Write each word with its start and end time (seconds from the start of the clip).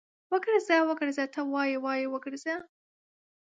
وګرځه، 0.31 0.77
وګرځه 0.89 1.25
ته 1.33 1.41
وايې، 1.53 1.77
وايه 1.83 2.07
وګرځېدم 2.09 2.61